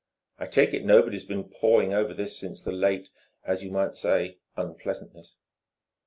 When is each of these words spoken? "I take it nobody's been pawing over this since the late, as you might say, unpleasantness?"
"I 0.39 0.47
take 0.47 0.73
it 0.73 0.83
nobody's 0.83 1.25
been 1.25 1.43
pawing 1.43 1.93
over 1.93 2.11
this 2.11 2.35
since 2.35 2.63
the 2.63 2.71
late, 2.71 3.11
as 3.43 3.61
you 3.63 3.69
might 3.69 3.93
say, 3.93 4.39
unpleasantness?" 4.57 5.37